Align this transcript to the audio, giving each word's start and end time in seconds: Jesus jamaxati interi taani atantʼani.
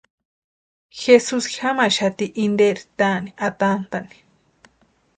Jesus 1.01 1.45
jamaxati 1.57 2.25
interi 2.47 2.83
taani 2.99 3.29
atantʼani. 3.47 4.13